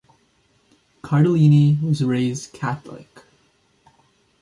Cardellini 1.03 1.79
was 1.83 2.03
raised 2.03 2.53
Catholic. 2.53 3.23